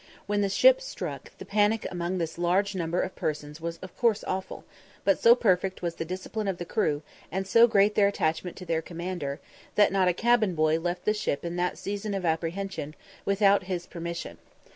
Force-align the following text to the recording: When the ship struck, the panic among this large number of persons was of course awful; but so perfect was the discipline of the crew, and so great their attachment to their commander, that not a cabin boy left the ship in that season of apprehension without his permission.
When 0.25 0.41
the 0.41 0.49
ship 0.49 0.81
struck, 0.81 1.29
the 1.37 1.45
panic 1.45 1.85
among 1.91 2.17
this 2.17 2.39
large 2.39 2.73
number 2.73 3.01
of 3.03 3.15
persons 3.15 3.61
was 3.61 3.77
of 3.83 3.95
course 3.95 4.23
awful; 4.25 4.65
but 5.05 5.19
so 5.19 5.35
perfect 5.35 5.83
was 5.83 5.93
the 5.93 6.05
discipline 6.05 6.47
of 6.47 6.57
the 6.57 6.65
crew, 6.65 7.03
and 7.31 7.45
so 7.45 7.67
great 7.67 7.93
their 7.93 8.07
attachment 8.07 8.57
to 8.57 8.65
their 8.65 8.81
commander, 8.81 9.39
that 9.75 9.91
not 9.91 10.07
a 10.07 10.13
cabin 10.13 10.55
boy 10.55 10.79
left 10.79 11.05
the 11.05 11.13
ship 11.13 11.45
in 11.45 11.55
that 11.57 11.77
season 11.77 12.15
of 12.15 12.25
apprehension 12.25 12.95
without 13.25 13.65
his 13.65 13.85
permission. 13.85 14.39